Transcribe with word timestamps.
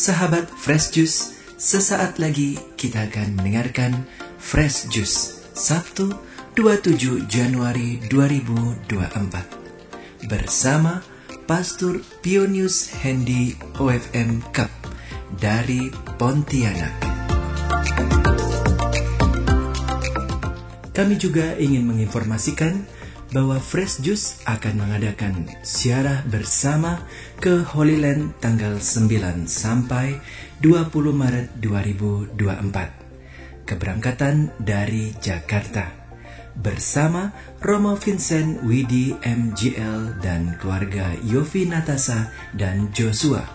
Sahabat 0.00 0.48
Fresh 0.48 0.96
Juice, 0.96 1.36
sesaat 1.60 2.16
lagi 2.16 2.56
kita 2.80 3.12
akan 3.12 3.36
mendengarkan 3.36 4.08
Fresh 4.40 4.88
Juice 4.88 5.44
Sabtu 5.52 6.16
27 6.56 7.28
Januari 7.28 8.00
2024 8.08 10.24
bersama 10.24 11.04
Pastor 11.44 12.00
Pionius 12.24 12.96
Hendy 12.96 13.52
OFM 13.76 14.40
Cup 14.56 14.72
dari 15.36 15.92
Pontianak. 16.16 16.96
Kami 20.96 21.14
juga 21.20 21.60
ingin 21.60 21.84
menginformasikan 21.84 22.88
bahwa 23.30 23.62
Fresh 23.62 24.02
Juice 24.02 24.42
akan 24.46 24.86
mengadakan 24.86 25.46
siarah 25.62 26.26
bersama 26.26 27.06
ke 27.38 27.62
Holy 27.62 28.02
Land 28.02 28.34
tanggal 28.42 28.82
9 28.82 29.46
sampai 29.46 30.18
20 30.58 30.90
Maret 31.14 31.48
2024. 31.62 33.66
Keberangkatan 33.66 34.50
dari 34.58 35.14
Jakarta 35.22 35.94
bersama 36.58 37.30
Romo 37.62 37.94
Vincent 37.94 38.66
Widi 38.66 39.14
MGL 39.22 40.18
dan 40.18 40.58
keluarga 40.58 41.14
Yofi 41.22 41.70
Natasa 41.70 42.34
dan 42.52 42.90
Joshua. 42.90 43.46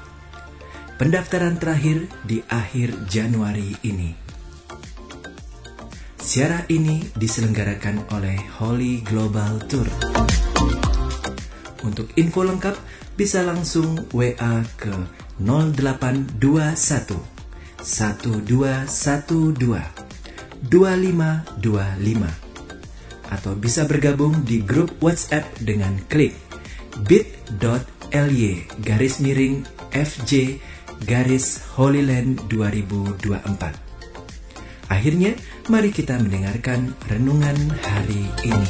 Pendaftaran 0.95 1.59
terakhir 1.59 2.07
di 2.23 2.39
akhir 2.47 3.11
Januari 3.11 3.75
ini. 3.83 4.24
Siarah 6.25 6.65
ini 6.73 7.05
diselenggarakan 7.13 8.09
oleh 8.17 8.33
Holy 8.57 9.05
Global 9.05 9.61
Tour. 9.70 9.85
Untuk 11.85 12.09
info 12.17 12.41
lengkap 12.41 12.73
bisa 13.13 13.45
langsung 13.45 14.09
WA 14.09 14.66
ke 14.73 14.89
0821 15.38 16.41
1212 16.41 17.13
2525 20.66 20.66
atau 23.30 23.53
bisa 23.53 23.85
bergabung 23.85 24.41
di 24.50 24.66
grup 24.66 24.97
WhatsApp 25.05 25.45
dengan 25.61 25.94
klik 26.09 26.33
bit.ly 27.05 28.66
garis 28.81 29.22
miring 29.22 29.61
FJ 29.94 30.57
garis 31.05 31.61
Holyland 31.78 32.50
2024. 32.50 33.85
Akhirnya, 34.89 35.33
mari 35.66 35.89
kita 35.89 36.21
mendengarkan 36.21 36.94
renungan 37.09 37.58
hari 37.81 38.30
ini. 38.45 38.69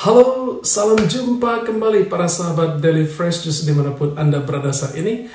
Halo, 0.00 0.64
salam 0.64 1.04
jumpa 1.04 1.68
kembali 1.68 2.08
para 2.08 2.24
sahabat 2.24 2.80
Daily 2.80 3.04
Fresh 3.04 3.44
Juice 3.44 3.68
di 3.68 3.76
mana 3.76 3.92
pun 3.92 4.16
Anda 4.16 4.40
berada 4.40 4.72
saat 4.72 4.96
ini 4.96 5.28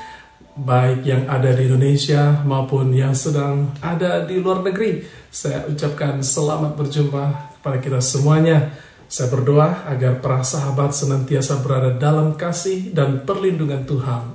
Baik 0.57 1.05
yang 1.05 1.29
ada 1.29 1.53
di 1.53 1.69
Indonesia 1.69 2.41
maupun 2.41 2.89
yang 2.89 3.13
sedang 3.13 3.69
ada 3.85 4.25
di 4.25 4.41
luar 4.41 4.65
negeri 4.65 5.05
Saya 5.29 5.69
ucapkan 5.69 6.25
selamat 6.25 6.73
berjumpa 6.73 7.53
kepada 7.61 7.77
kita 7.77 7.99
semuanya 8.01 8.73
saya 9.05 9.29
berdoa 9.29 9.85
agar 9.85 10.19
para 10.19 10.41
sahabat 10.41 10.91
senantiasa 10.91 11.61
berada 11.61 11.93
dalam 11.93 12.33
kasih 12.33 12.89
dan 12.91 13.21
perlindungan 13.23 13.85
Tuhan. 13.85 14.33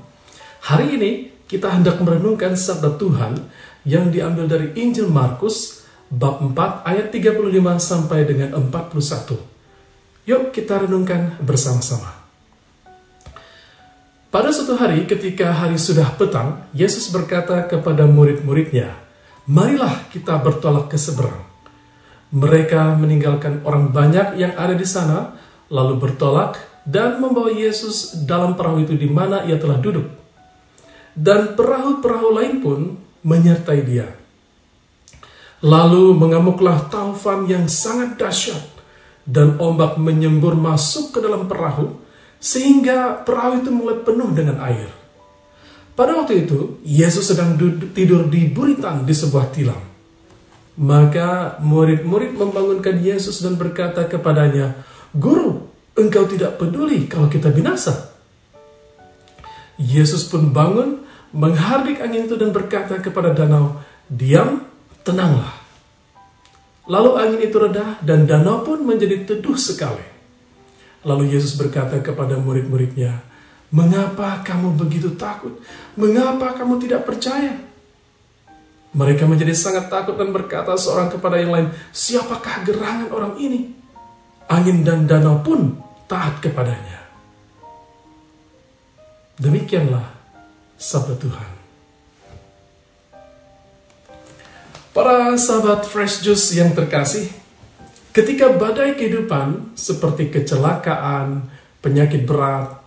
Hari 0.67 0.87
ini 0.95 1.11
kita 1.51 1.75
hendak 1.75 1.99
merenungkan 1.99 2.55
sabda 2.55 2.95
Tuhan 2.95 3.43
yang 3.83 4.15
diambil 4.15 4.47
dari 4.47 4.71
Injil 4.79 5.11
Markus 5.11 5.83
bab 6.07 6.39
4 6.39 6.87
ayat 6.87 7.11
35 7.11 7.51
sampai 7.83 8.23
dengan 8.23 8.55
41. 8.55 9.35
Yuk 10.31 10.55
kita 10.55 10.87
renungkan 10.87 11.43
bersama-sama. 11.43 12.23
Pada 14.31 14.55
suatu 14.55 14.79
hari 14.79 15.11
ketika 15.11 15.51
hari 15.51 15.75
sudah 15.75 16.15
petang, 16.15 16.71
Yesus 16.71 17.11
berkata 17.11 17.67
kepada 17.67 18.07
murid-muridnya, 18.07 18.95
Marilah 19.51 20.07
kita 20.15 20.39
bertolak 20.39 20.87
ke 20.87 20.95
seberang. 20.95 21.50
Mereka 22.31 22.95
meninggalkan 22.95 23.67
orang 23.67 23.91
banyak 23.91 24.39
yang 24.39 24.55
ada 24.55 24.79
di 24.79 24.87
sana, 24.87 25.35
lalu 25.67 25.99
bertolak 25.99 26.63
dan 26.87 27.19
membawa 27.19 27.51
Yesus 27.51 28.23
dalam 28.23 28.55
perahu 28.55 28.87
itu 28.87 28.95
di 28.95 29.11
mana 29.11 29.43
ia 29.45 29.59
telah 29.59 29.83
duduk. 29.83 30.07
Dan 31.11 31.59
perahu-perahu 31.59 32.29
lain 32.31 32.55
pun 32.63 32.81
menyertai 33.27 33.81
dia. 33.83 34.07
Lalu 35.61 36.17
mengamuklah 36.17 36.89
taufan 36.89 37.45
yang 37.51 37.67
sangat 37.69 38.17
dahsyat, 38.17 38.63
dan 39.27 39.61
ombak 39.61 40.01
menyembur 40.01 40.57
masuk 40.57 41.13
ke 41.13 41.19
dalam 41.21 41.51
perahu, 41.51 41.99
sehingga 42.41 43.21
perahu 43.27 43.61
itu 43.61 43.71
mulai 43.75 44.01
penuh 44.01 44.31
dengan 44.33 44.63
air. 44.65 44.89
Pada 45.93 46.17
waktu 46.17 46.49
itu, 46.49 46.81
Yesus 46.81 47.29
sedang 47.29 47.61
tidur 47.93 48.31
di 48.33 48.49
buritan 48.49 49.05
di 49.05 49.13
sebuah 49.13 49.53
tilam. 49.53 49.90
Maka 50.81 51.61
murid-murid 51.61 52.41
membangunkan 52.41 52.97
Yesus 53.05 53.45
dan 53.45 53.61
berkata 53.61 54.09
kepadanya, 54.09 54.81
Guru, 55.13 55.69
engkau 55.93 56.25
tidak 56.25 56.57
peduli 56.57 57.05
kalau 57.05 57.29
kita 57.29 57.53
binasa. 57.53 58.17
Yesus 59.77 60.25
pun 60.25 60.57
bangun, 60.57 61.05
menghardik 61.37 62.01
angin 62.01 62.25
itu 62.25 62.41
dan 62.41 62.49
berkata 62.57 62.97
kepada 62.97 63.37
danau, 63.37 63.77
Diam, 64.09 64.65
tenanglah. 65.05 65.53
Lalu 66.89 67.11
angin 67.13 67.41
itu 67.45 67.57
reda 67.61 68.01
dan 68.01 68.25
danau 68.25 68.65
pun 68.65 68.81
menjadi 68.81 69.29
teduh 69.29 69.61
sekali. 69.61 70.03
Lalu 71.05 71.37
Yesus 71.37 71.61
berkata 71.61 72.01
kepada 72.01 72.41
murid-muridnya, 72.41 73.21
Mengapa 73.71 74.43
kamu 74.43 74.75
begitu 74.75 75.15
takut? 75.15 75.55
Mengapa 75.95 76.59
kamu 76.59 76.83
tidak 76.83 77.07
percaya? 77.07 77.70
Mereka 78.91 79.23
menjadi 79.23 79.55
sangat 79.55 79.87
takut 79.87 80.19
dan 80.19 80.35
berkata 80.35 80.75
seorang 80.75 81.15
kepada 81.15 81.39
yang 81.39 81.55
lain, 81.55 81.69
siapakah 81.95 82.67
gerangan 82.67 83.09
orang 83.15 83.35
ini? 83.39 83.71
Angin 84.51 84.83
dan 84.83 85.07
danau 85.07 85.39
pun 85.47 85.79
taat 86.11 86.43
kepadanya. 86.43 86.99
Demikianlah 89.39 90.11
sabda 90.75 91.15
Tuhan. 91.23 91.51
Para 94.91 95.39
sahabat 95.39 95.87
Fresh 95.87 96.27
Juice 96.27 96.59
yang 96.59 96.75
terkasih, 96.75 97.31
ketika 98.11 98.51
badai 98.51 98.99
kehidupan 98.99 99.79
seperti 99.79 100.35
kecelakaan, 100.35 101.47
penyakit 101.79 102.27
berat, 102.27 102.80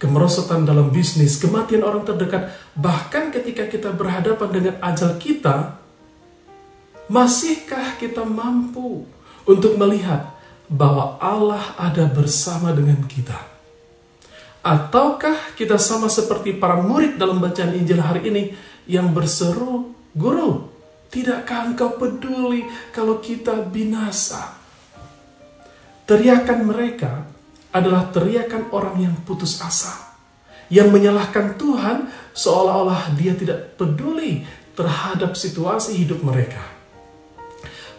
kemerosotan 0.00 0.64
dalam 0.64 0.88
bisnis, 0.88 1.36
kematian 1.36 1.84
orang 1.84 2.08
terdekat, 2.08 2.48
bahkan 2.72 3.28
ketika 3.28 3.68
kita 3.68 3.92
berhadapan 3.92 4.48
dengan 4.48 4.74
ajal 4.80 5.20
kita, 5.20 5.76
masihkah 7.12 8.00
kita 8.00 8.24
mampu 8.24 9.04
untuk 9.44 9.76
melihat 9.76 10.32
bahwa 10.72 11.20
Allah 11.20 11.76
ada 11.76 12.08
bersama 12.08 12.72
dengan 12.72 13.04
kita? 13.04 13.36
Ataukah 14.64 15.52
kita 15.52 15.76
sama 15.76 16.08
seperti 16.08 16.56
para 16.56 16.80
murid 16.80 17.20
dalam 17.20 17.36
bacaan 17.36 17.76
Injil 17.76 18.00
hari 18.00 18.32
ini 18.32 18.42
yang 18.88 19.12
berseru, 19.12 19.92
Guru, 20.16 20.68
tidakkah 21.12 21.70
engkau 21.70 22.00
peduli 22.00 22.64
kalau 22.90 23.20
kita 23.20 23.62
binasa? 23.68 24.56
Teriakan 26.08 26.66
mereka 26.66 27.29
adalah 27.70 28.10
teriakan 28.10 28.70
orang 28.74 28.96
yang 28.98 29.14
putus 29.22 29.62
asa, 29.62 30.14
yang 30.70 30.90
menyalahkan 30.90 31.54
Tuhan 31.54 32.10
seolah-olah 32.34 33.14
dia 33.14 33.34
tidak 33.34 33.78
peduli 33.78 34.42
terhadap 34.74 35.34
situasi 35.34 35.98
hidup 35.98 36.22
mereka. 36.22 36.62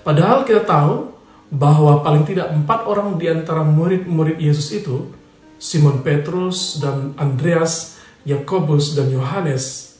Padahal 0.01 0.43
kita 0.43 0.65
tahu 0.65 1.13
bahwa 1.51 1.99
paling 2.01 2.23
tidak 2.23 2.49
empat 2.51 2.87
orang 2.87 3.19
di 3.19 3.27
antara 3.27 3.61
murid-murid 3.61 4.39
Yesus 4.39 4.71
itu, 4.71 5.11
Simon 5.61 6.01
Petrus 6.01 6.81
dan 6.81 7.13
Andreas, 7.19 8.01
Yakobus 8.23 8.97
dan 8.97 9.11
Yohanes, 9.13 9.95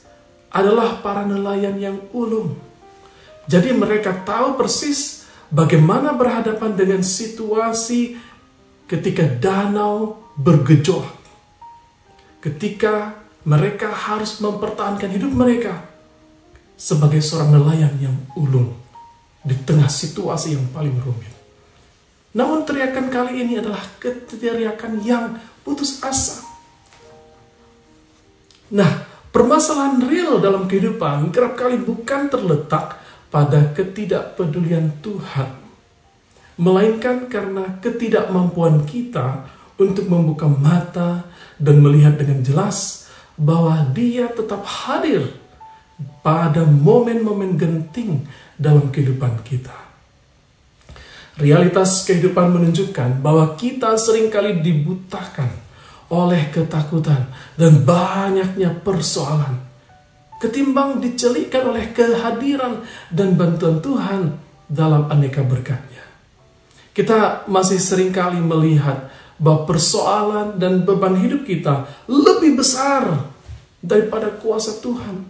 adalah 0.50 1.00
para 1.00 1.22
nelayan 1.22 1.76
yang 1.78 1.96
ulung. 2.12 2.56
Jadi 3.46 3.70
mereka 3.72 4.16
tahu 4.26 4.58
persis 4.58 5.28
bagaimana 5.52 6.16
berhadapan 6.16 6.72
dengan 6.72 7.00
situasi 7.04 8.16
ketika 8.86 9.24
danau 9.26 10.22
bergejolak, 10.36 11.16
ketika 12.42 13.22
mereka 13.42 13.90
harus 13.90 14.38
mempertahankan 14.38 15.10
hidup 15.10 15.32
mereka 15.34 15.82
sebagai 16.78 17.22
seorang 17.22 17.58
nelayan 17.58 17.94
yang 17.98 18.16
ulung 18.38 18.74
di 19.42 19.54
tengah 19.66 19.90
situasi 19.90 20.54
yang 20.54 20.66
paling 20.70 20.94
rumit. 21.02 21.34
Namun 22.32 22.64
teriakan 22.64 23.12
kali 23.12 23.44
ini 23.44 23.60
adalah 23.60 23.82
teriakan 24.00 25.04
yang 25.04 25.36
putus 25.60 26.00
asa. 26.00 26.40
Nah, 28.72 29.04
permasalahan 29.28 30.00
real 30.08 30.40
dalam 30.40 30.64
kehidupan 30.64 31.28
kerap 31.28 31.60
kali 31.60 31.76
bukan 31.76 32.32
terletak 32.32 32.96
pada 33.28 33.68
ketidakpedulian 33.76 34.96
Tuhan 35.04 35.61
melainkan 36.62 37.26
karena 37.26 37.82
ketidakmampuan 37.82 38.86
kita 38.86 39.50
untuk 39.74 40.06
membuka 40.06 40.46
mata 40.46 41.26
dan 41.58 41.82
melihat 41.82 42.14
dengan 42.14 42.38
jelas 42.46 43.10
bahwa 43.34 43.90
Dia 43.90 44.30
tetap 44.30 44.62
hadir 44.62 45.34
pada 46.22 46.62
momen-momen 46.62 47.58
genting 47.58 48.22
dalam 48.54 48.94
kehidupan 48.94 49.42
kita. 49.42 49.74
Realitas 51.42 52.06
kehidupan 52.06 52.54
menunjukkan 52.54 53.24
bahwa 53.24 53.58
kita 53.58 53.98
sering 53.98 54.30
kali 54.30 54.62
dibutakan 54.62 55.48
oleh 56.12 56.52
ketakutan 56.52 57.24
dan 57.56 57.82
banyaknya 57.82 58.70
persoalan. 58.84 59.64
Ketimbang 60.36 61.00
dicelikkan 61.00 61.72
oleh 61.72 61.88
kehadiran 61.96 62.84
dan 63.08 63.32
bantuan 63.38 63.80
Tuhan 63.80 64.22
dalam 64.68 65.08
aneka 65.08 65.40
berkatnya. 65.40 66.01
Kita 66.92 67.48
masih 67.48 67.80
sering 67.80 68.12
kali 68.12 68.36
melihat 68.36 69.08
bahwa 69.40 69.64
persoalan 69.64 70.60
dan 70.60 70.84
beban 70.84 71.16
hidup 71.16 71.48
kita 71.48 71.88
lebih 72.04 72.60
besar 72.60 73.32
daripada 73.80 74.28
kuasa 74.28 74.78
Tuhan. 74.78 75.24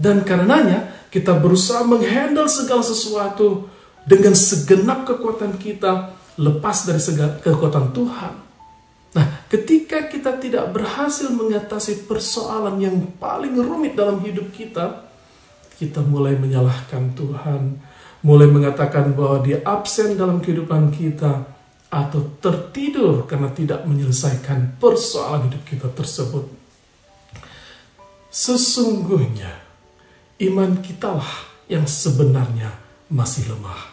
Dan 0.00 0.24
karenanya 0.24 1.10
kita 1.12 1.36
berusaha 1.36 1.84
menghandle 1.84 2.48
segala 2.48 2.80
sesuatu 2.80 3.68
dengan 4.08 4.32
segenap 4.32 5.04
kekuatan 5.04 5.60
kita 5.60 6.16
lepas 6.40 6.88
dari 6.88 7.02
segala 7.02 7.36
kekuatan 7.42 7.92
Tuhan. 7.92 8.34
Nah, 9.10 9.26
ketika 9.50 10.06
kita 10.06 10.38
tidak 10.38 10.70
berhasil 10.70 11.28
mengatasi 11.28 12.06
persoalan 12.06 12.78
yang 12.78 12.96
paling 13.18 13.58
rumit 13.58 13.98
dalam 13.98 14.22
hidup 14.22 14.54
kita, 14.54 15.04
kita 15.76 16.00
mulai 16.00 16.38
menyalahkan 16.38 17.12
Tuhan, 17.18 17.62
mulai 18.20 18.48
mengatakan 18.48 19.12
bahwa 19.16 19.44
dia 19.44 19.64
absen 19.64 20.16
dalam 20.16 20.40
kehidupan 20.40 20.92
kita, 20.92 21.50
atau 21.90 22.38
tertidur 22.38 23.26
karena 23.26 23.50
tidak 23.50 23.82
menyelesaikan 23.82 24.78
persoalan 24.78 25.50
hidup 25.50 25.62
kita 25.66 25.90
tersebut. 25.90 26.46
Sesungguhnya, 28.30 29.50
iman 30.38 30.78
kitalah 30.78 31.50
yang 31.66 31.90
sebenarnya 31.90 32.70
masih 33.10 33.50
lemah. 33.50 33.90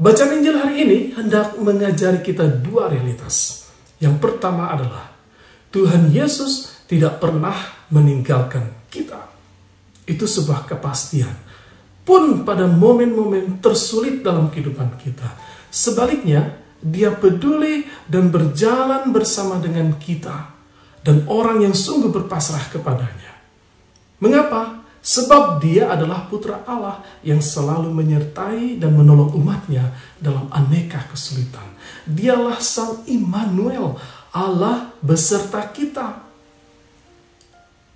Bacaan 0.00 0.40
Injil 0.40 0.56
hari 0.56 0.76
ini 0.80 0.98
hendak 1.12 1.60
mengajari 1.60 2.24
kita 2.24 2.48
dua 2.48 2.88
realitas. 2.88 3.68
Yang 4.00 4.16
pertama 4.24 4.72
adalah 4.72 5.12
Tuhan 5.68 6.08
Yesus 6.08 6.82
tidak 6.88 7.20
pernah 7.20 7.54
meninggalkan 7.92 8.88
kita. 8.88 9.28
Itu 10.08 10.24
sebuah 10.24 10.64
kepastian. 10.64 11.51
Pun 12.02 12.42
pada 12.42 12.66
momen-momen 12.66 13.62
tersulit 13.62 14.26
dalam 14.26 14.50
kehidupan 14.50 14.98
kita. 14.98 15.38
Sebaliknya, 15.70 16.58
dia 16.82 17.14
peduli 17.14 17.86
dan 18.10 18.34
berjalan 18.34 19.14
bersama 19.14 19.62
dengan 19.62 19.94
kita 20.02 20.50
dan 21.06 21.26
orang 21.30 21.62
yang 21.62 21.74
sungguh 21.74 22.10
berpasrah 22.10 22.74
kepadanya. 22.74 23.32
Mengapa? 24.18 24.82
Sebab 25.02 25.58
dia 25.58 25.90
adalah 25.90 26.30
putra 26.30 26.62
Allah 26.62 27.02
yang 27.26 27.42
selalu 27.42 27.90
menyertai 27.90 28.78
dan 28.78 28.94
menolong 28.94 29.34
umatnya 29.34 29.90
dalam 30.22 30.46
aneka 30.54 31.10
kesulitan. 31.10 31.74
Dialah 32.06 32.62
Sang 32.62 33.02
Immanuel, 33.10 33.98
Allah 34.30 34.94
beserta 35.02 35.66
kita. 35.74 36.22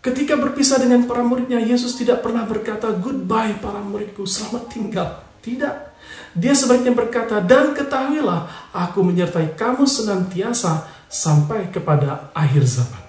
Ketika 0.07 0.39
berpisah 0.39 0.79
dengan 0.79 1.03
para 1.11 1.27
muridnya, 1.27 1.59
Yesus 1.59 1.99
tidak 1.99 2.23
pernah 2.23 2.47
berkata, 2.47 2.95
goodbye 2.95 3.59
para 3.59 3.83
muridku, 3.83 4.23
selamat 4.23 4.71
tinggal. 4.71 5.09
Tidak. 5.43 5.75
Dia 6.31 6.55
sebaliknya 6.55 6.95
berkata, 6.95 7.43
dan 7.43 7.75
ketahuilah, 7.75 8.71
aku 8.71 9.03
menyertai 9.03 9.59
kamu 9.59 9.83
senantiasa 9.83 10.87
sampai 11.11 11.75
kepada 11.75 12.31
akhir 12.39 12.63
zaman. 12.71 13.03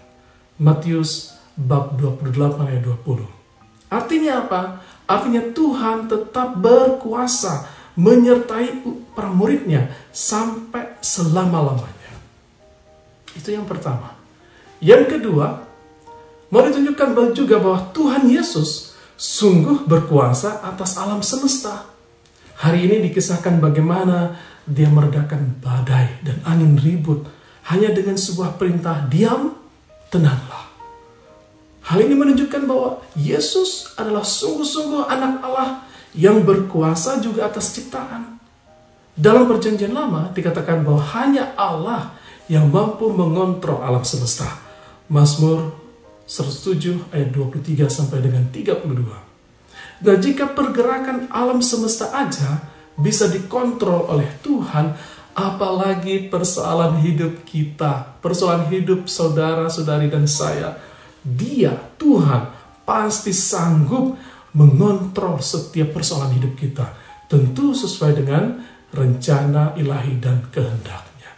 Matius 0.58 1.38
bab 1.54 2.02
28 2.02 2.66
ayat 2.66 2.82
20. 2.82 3.94
Artinya 3.94 4.32
apa? 4.42 4.62
Artinya 5.06 5.54
Tuhan 5.54 6.10
tetap 6.10 6.58
berkuasa 6.58 7.70
menyertai 7.94 8.82
para 9.14 9.30
muridnya 9.30 9.94
sampai 10.10 10.98
selama-lamanya. 11.06 12.10
Itu 13.38 13.54
yang 13.54 13.70
pertama. 13.70 14.18
Yang 14.82 15.14
kedua, 15.14 15.68
mau 16.52 16.64
ditunjukkan 16.64 17.36
juga 17.36 17.60
bahwa 17.60 17.92
Tuhan 17.92 18.28
Yesus 18.32 18.96
sungguh 19.18 19.90
berkuasa 19.90 20.62
atas 20.64 20.96
alam 20.96 21.26
semesta. 21.26 21.90
Hari 22.58 22.90
ini 22.90 23.10
dikisahkan 23.10 23.62
bagaimana 23.62 24.38
dia 24.66 24.90
meredakan 24.90 25.62
badai 25.62 26.22
dan 26.26 26.42
angin 26.44 26.78
ribut 26.78 27.26
hanya 27.70 27.92
dengan 27.94 28.16
sebuah 28.16 28.56
perintah 28.56 29.06
diam, 29.06 29.54
tenanglah. 30.10 30.68
Hal 31.88 32.04
ini 32.04 32.20
menunjukkan 32.20 32.68
bahwa 32.68 33.00
Yesus 33.16 33.96
adalah 33.96 34.24
sungguh-sungguh 34.24 35.08
anak 35.08 35.40
Allah 35.40 35.88
yang 36.12 36.44
berkuasa 36.44 37.24
juga 37.24 37.48
atas 37.48 37.72
ciptaan. 37.78 38.42
Dalam 39.18 39.48
perjanjian 39.50 39.96
lama 39.96 40.30
dikatakan 40.36 40.84
bahwa 40.84 41.02
hanya 41.16 41.56
Allah 41.56 42.14
yang 42.52 42.68
mampu 42.68 43.08
mengontrol 43.10 43.82
alam 43.82 44.04
semesta. 44.04 44.46
Mazmur 45.08 45.77
107 46.28 47.16
ayat 47.16 47.32
23 47.32 47.88
sampai 47.88 48.20
dengan 48.20 48.44
32. 48.52 50.04
Dan 50.04 50.16
jika 50.22 50.52
pergerakan 50.52 51.32
alam 51.34 51.64
semesta 51.64 52.14
aja 52.14 52.62
bisa 53.00 53.32
dikontrol 53.32 54.12
oleh 54.12 54.30
Tuhan, 54.44 54.94
apalagi 55.34 56.28
persoalan 56.28 57.02
hidup 57.02 57.48
kita, 57.48 58.20
persoalan 58.22 58.70
hidup 58.70 59.08
saudara-saudari 59.10 60.12
dan 60.12 60.28
saya 60.30 60.78
dia, 61.28 61.76
Tuhan, 62.00 62.56
pasti 62.88 63.36
sanggup 63.36 64.16
mengontrol 64.56 65.44
setiap 65.44 65.92
persoalan 65.92 66.32
hidup 66.40 66.56
kita. 66.56 66.88
Tentu 67.28 67.76
sesuai 67.76 68.24
dengan 68.24 68.64
rencana 68.96 69.76
ilahi 69.76 70.16
dan 70.24 70.48
kehendaknya. 70.48 71.32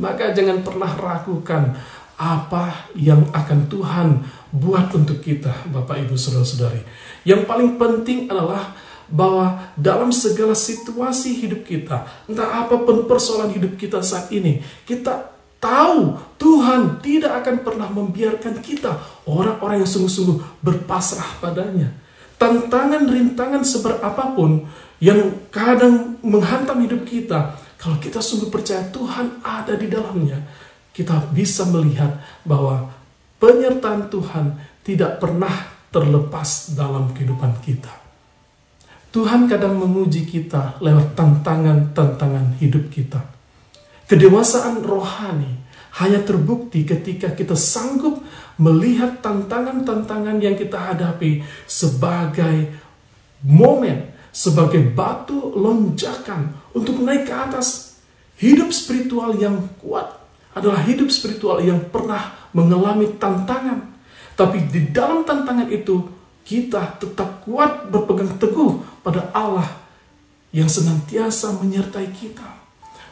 Maka 0.00 0.32
jangan 0.32 0.64
pernah 0.64 0.88
ragukan 0.96 1.76
apa 2.14 2.92
yang 2.94 3.26
akan 3.34 3.66
Tuhan 3.66 4.08
buat 4.54 4.90
untuk 4.94 5.18
kita, 5.18 5.66
Bapak 5.70 6.06
Ibu 6.06 6.14
Saudara-saudari. 6.14 6.82
Yang 7.26 7.42
paling 7.50 7.74
penting 7.74 8.30
adalah 8.30 8.74
bahwa 9.10 9.74
dalam 9.76 10.14
segala 10.14 10.56
situasi 10.56 11.36
hidup 11.44 11.66
kita, 11.66 12.06
entah 12.30 12.64
apa 12.64 12.80
pun 12.80 13.04
persoalan 13.04 13.52
hidup 13.52 13.76
kita 13.76 14.00
saat 14.00 14.30
ini, 14.32 14.62
kita 14.86 15.34
tahu 15.58 16.16
Tuhan 16.36 17.00
tidak 17.00 17.44
akan 17.44 17.56
pernah 17.64 17.88
membiarkan 17.88 18.60
kita 18.60 19.24
orang-orang 19.24 19.84
yang 19.84 19.90
sungguh-sungguh 19.90 20.60
berpasrah 20.60 21.40
padanya. 21.40 21.88
Tantangan 22.36 23.08
rintangan 23.08 23.62
seberapapun 23.64 24.68
yang 25.00 25.48
kadang 25.48 26.20
menghantam 26.20 26.84
hidup 26.84 27.08
kita, 27.08 27.56
kalau 27.80 27.96
kita 28.00 28.20
sungguh 28.20 28.48
percaya 28.48 28.84
Tuhan 28.88 29.40
ada 29.44 29.76
di 29.76 29.88
dalamnya, 29.88 30.40
kita 30.94 31.28
bisa 31.34 31.66
melihat 31.68 32.22
bahwa 32.46 32.94
penyertaan 33.42 34.08
Tuhan 34.08 34.56
tidak 34.86 35.18
pernah 35.18 35.52
terlepas 35.90 36.72
dalam 36.78 37.10
kehidupan 37.10 37.60
kita. 37.60 37.92
Tuhan 39.10 39.46
kadang 39.46 39.78
menguji 39.78 40.26
kita 40.26 40.78
lewat 40.82 41.14
tantangan-tantangan 41.14 42.58
hidup 42.58 42.90
kita 42.90 43.34
Kedewasaan 44.04 44.84
rohani 44.84 45.64
hanya 45.96 46.20
terbukti 46.20 46.84
ketika 46.84 47.32
kita 47.32 47.56
sanggup 47.56 48.20
melihat 48.60 49.24
tantangan-tantangan 49.24 50.36
yang 50.44 50.60
kita 50.60 50.76
hadapi 50.76 51.40
sebagai 51.64 52.68
momen, 53.40 54.12
sebagai 54.28 54.84
batu 54.92 55.56
lonjakan 55.56 56.52
untuk 56.76 57.00
naik 57.00 57.24
ke 57.24 57.32
atas. 57.32 57.96
Hidup 58.34 58.74
spiritual 58.74 59.38
yang 59.40 59.72
kuat 59.80 60.10
adalah 60.54 60.80
hidup 60.86 61.10
spiritual 61.10 61.58
yang 61.60 61.82
pernah 61.90 62.32
mengalami 62.54 63.10
tantangan. 63.18 63.90
Tapi 64.34 64.70
di 64.70 64.90
dalam 64.94 65.26
tantangan 65.26 65.68
itu 65.70 66.06
kita 66.46 66.98
tetap 67.02 67.42
kuat 67.42 67.90
berpegang 67.90 68.38
teguh 68.38 68.82
pada 69.02 69.30
Allah 69.34 69.66
yang 70.54 70.70
senantiasa 70.70 71.58
menyertai 71.58 72.08
kita. 72.14 72.46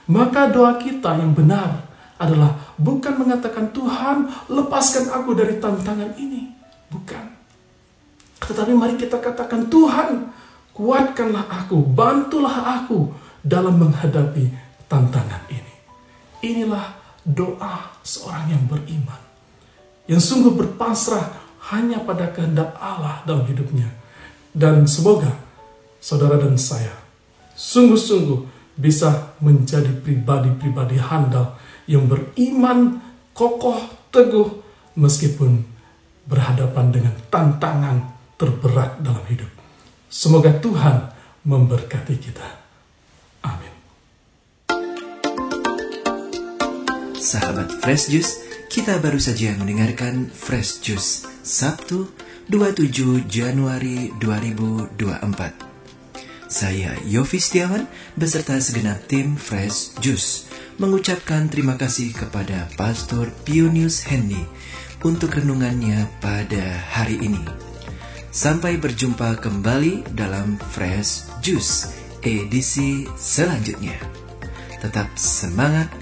Maka 0.06 0.50
doa 0.50 0.78
kita 0.78 1.18
yang 1.18 1.34
benar 1.34 1.90
adalah 2.18 2.54
bukan 2.78 3.18
mengatakan 3.18 3.74
Tuhan 3.74 4.30
lepaskan 4.46 5.10
aku 5.10 5.34
dari 5.34 5.58
tantangan 5.58 6.14
ini. 6.14 6.54
Bukan. 6.90 7.24
Tetapi 8.42 8.72
mari 8.74 8.94
kita 8.98 9.18
katakan 9.18 9.66
Tuhan 9.66 10.30
kuatkanlah 10.74 11.46
aku, 11.50 11.82
bantulah 11.82 12.82
aku 12.82 13.10
dalam 13.42 13.78
menghadapi 13.78 14.50
tantangan 14.86 15.42
ini. 15.50 15.74
Inilah 16.42 17.01
doa 17.22 17.94
seorang 18.02 18.50
yang 18.50 18.64
beriman. 18.66 19.20
Yang 20.10 20.22
sungguh 20.34 20.52
berpasrah 20.58 21.42
hanya 21.72 22.02
pada 22.02 22.30
kehendak 22.34 22.74
Allah 22.78 23.22
dalam 23.22 23.46
hidupnya. 23.46 23.88
Dan 24.52 24.84
semoga 24.84 25.32
saudara 26.02 26.36
dan 26.36 26.58
saya 26.60 26.92
sungguh-sungguh 27.56 28.50
bisa 28.76 29.36
menjadi 29.38 29.92
pribadi-pribadi 30.02 30.98
handal 30.98 31.56
yang 31.86 32.08
beriman 32.08 33.00
kokoh 33.32 33.78
teguh 34.12 34.48
meskipun 34.96 35.64
berhadapan 36.26 36.92
dengan 36.92 37.14
tantangan 37.28 37.96
terberat 38.36 39.00
dalam 39.00 39.22
hidup. 39.28 39.48
Semoga 40.12 40.52
Tuhan 40.60 41.08
memberkati 41.46 42.14
kita. 42.20 42.61
Sahabat 47.22 47.70
Fresh 47.78 48.10
Juice, 48.10 48.42
kita 48.66 48.98
baru 48.98 49.14
saja 49.14 49.54
mendengarkan 49.54 50.26
Fresh 50.26 50.82
Juice 50.82 51.22
Sabtu 51.46 52.10
27 52.50 53.30
Januari 53.30 54.10
2024. 54.18 56.50
Saya 56.50 56.98
Yofi 57.06 57.38
Setiawan 57.38 57.86
beserta 58.18 58.58
segenap 58.58 59.06
tim 59.06 59.38
Fresh 59.38 60.02
Juice 60.02 60.50
mengucapkan 60.82 61.46
terima 61.46 61.78
kasih 61.78 62.10
kepada 62.10 62.66
Pastor 62.74 63.30
Pionius 63.46 64.02
Hendy 64.02 64.42
untuk 65.06 65.38
renungannya 65.38 66.10
pada 66.18 66.74
hari 66.90 67.22
ini. 67.22 67.46
Sampai 68.34 68.82
berjumpa 68.82 69.38
kembali 69.38 70.10
dalam 70.18 70.58
Fresh 70.58 71.38
Juice 71.38 71.94
edisi 72.26 73.06
selanjutnya. 73.14 73.94
Tetap 74.82 75.14
semangat, 75.14 76.01